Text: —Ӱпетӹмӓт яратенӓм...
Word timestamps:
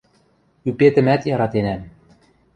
—Ӱпетӹмӓт 0.69 1.21
яратенӓм... 1.33 1.81